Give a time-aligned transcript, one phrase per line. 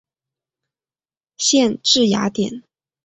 [1.37, 2.63] 县治雅典。